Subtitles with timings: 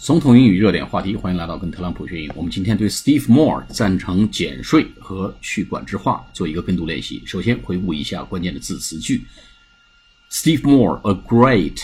[0.00, 2.32] 总统英语热点话题，欢迎来到跟特朗普学英语。
[2.36, 7.22] 我们今天对 Steve Moore 赞成减税和去管制化做一个跟读练习。
[7.26, 9.24] 首先回顾一下关键的字词句
[10.30, 11.82] ：Steve Moore, a great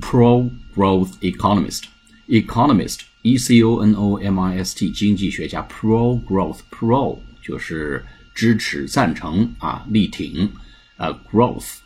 [0.00, 1.82] pro-growth economist.
[2.28, 5.66] Economist, E-C-O-N-O-M-I-S-T，经济学家。
[5.68, 8.04] Pro-growth，pro 就是
[8.34, 10.48] 支持、赞成啊、力挺
[10.96, 11.78] 啊，growth。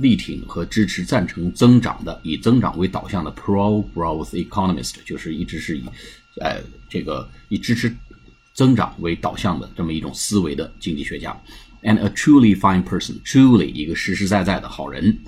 [0.00, 5.84] 力挺和支持赞成增长的，以增长为导向的 pro-growth economist，就是一直是以，
[6.40, 7.94] 呃，这个以支持
[8.54, 11.38] 增长为导向的这么一种思维的经济学家。
[11.82, 15.18] And a truly fine person，truly 一个实实在在的好人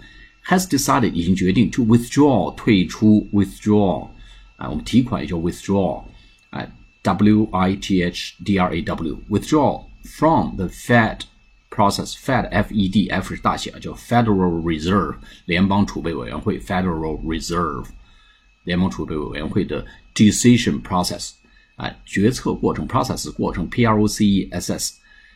[0.47, 4.09] ，has decided 已经决定 to withdraw 退出 withdraw，
[4.57, 6.03] 啊，我们提款也叫 withdraw，
[6.51, 6.67] 啊
[7.03, 11.21] ，w i t h d r a w withdraw from the Fed。
[11.72, 17.86] process Fed F E D F 是大写，叫 Federal Reserve 联邦储备委员会 Federal Reserve
[18.64, 19.86] 联邦储备委员会的
[20.16, 21.32] decision process
[21.76, 24.94] 啊决策过程 process 过程 P R O C E S S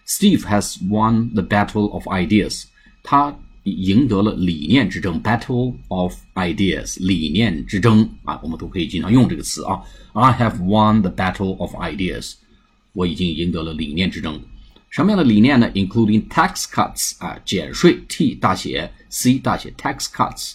[0.08, 2.64] Steve has won the battle of ideas
[3.04, 9.82] 他赢得了理念之争 battle of ideas 理念之争啊我们都可以经常用这个词啊
[10.14, 12.34] I have won the battle of ideas
[12.94, 14.42] 我已经赢得了理念之争。
[14.96, 15.72] 什么样的理念呢？
[15.74, 20.54] Including tax cuts 啊，减税，T 大写，C 大写，tax cuts，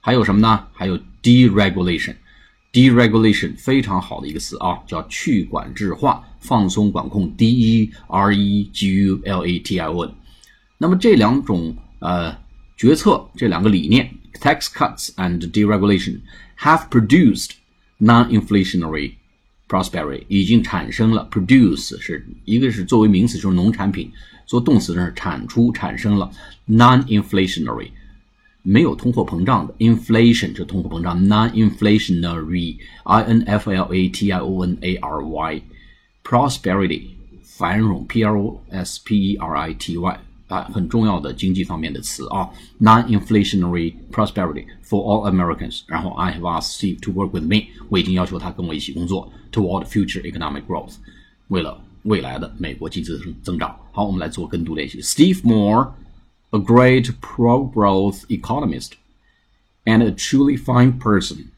[0.00, 0.66] 还有什么呢？
[0.72, 10.14] 还有 deregulation，deregulation 非常好的一个词啊，叫去管制化，放松管控，D E R E G U L A T I O N。
[10.76, 12.36] 那么这两种呃
[12.76, 16.20] 决策，这两个理念，tax cuts and deregulation
[16.58, 17.52] have produced
[17.98, 19.14] non-inflationary
[19.67, 24.11] prosperity 已经产生了，produce 是一个是作为名词就是农产品，
[24.45, 26.29] 做动词呢是产出产生了
[26.67, 27.89] ，non-inflationary
[28.61, 35.61] 没有通货膨胀的，inflation 就通货膨胀，non-inflationary i n f l a t i o n a r y
[36.23, 37.01] prosperity
[37.43, 42.50] 繁荣 p r o s p e r i t y 啊，很重要的经济方面的词啊，
[42.80, 45.82] non-inflationary prosperity for all Americans。
[45.86, 50.94] 然后 I have asked Steve to work with me，我已经要求他跟我一起工作，toward future economic growth，
[51.48, 53.78] 为了未来的美国经济增增长。
[53.92, 55.00] 好，我们来做跟读练习。
[55.00, 55.92] Steve Moore,
[56.50, 58.92] a great pro-growth economist
[59.84, 61.50] and a truly fine person,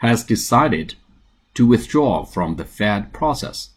[0.00, 0.94] has decided
[1.54, 3.68] to withdraw from the Fed process.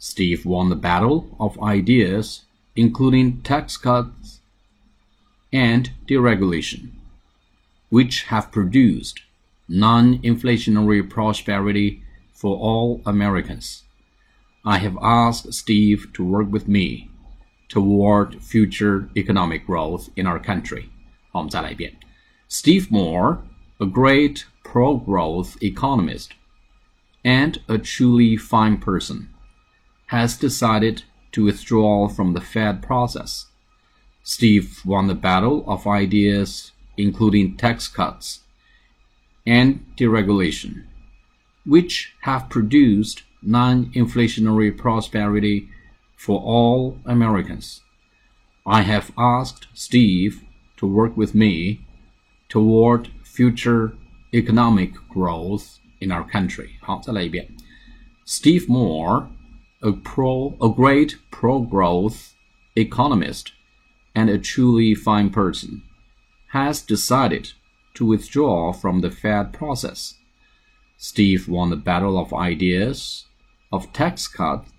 [0.00, 2.40] Steve won the battle of ideas
[2.77, 4.39] including tax cuts
[5.51, 6.91] and deregulation,
[7.89, 9.21] which have produced
[9.67, 13.83] non-inflationary prosperity for all Americans.
[14.63, 17.09] I have asked Steve to work with me
[17.67, 20.89] toward future economic growth in our country.
[22.47, 23.43] Steve Moore,
[23.79, 26.33] a great pro-growth economist
[27.23, 29.29] and a truly fine person,
[30.07, 33.46] has decided to withdraw from the Fed process.
[34.22, 38.40] Steve won the battle of ideas, including tax cuts
[39.46, 40.84] and deregulation,
[41.64, 45.68] which have produced non-inflationary prosperity
[46.16, 47.80] for all Americans.
[48.64, 50.44] I have asked Steve
[50.76, 51.80] to work with me
[52.48, 53.94] toward future
[54.32, 56.76] economic growth in our country.
[56.80, 57.48] 好，再来一遍。
[58.24, 59.28] Steve Moore
[59.81, 62.35] a pro, a great pro-growth
[62.75, 63.51] economist
[64.15, 65.83] and a truly fine person,
[66.51, 67.51] has decided
[67.93, 70.15] to withdraw from the Fed process.
[70.97, 73.25] Steve won the battle of ideas,
[73.71, 74.71] of tax cuts,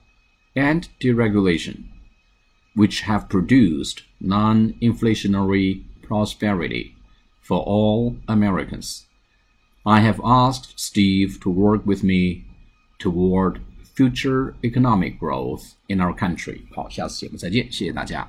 [0.56, 1.84] and deregulation,
[2.74, 6.96] which have produced non-inflationary prosperity
[7.40, 9.06] for all Americans.
[9.86, 12.44] I have asked Steve to work with me
[12.98, 13.60] toward
[13.97, 16.61] future economic growth in our country。
[16.71, 18.27] 好，下次节目再见，谢谢大家。